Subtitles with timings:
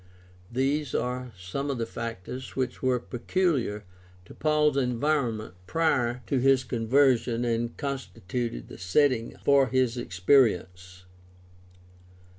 [0.51, 3.85] These are some of the factors which were peculiar
[4.25, 11.05] to Paul's environment prior to his conversion and constituted the setting for his experience.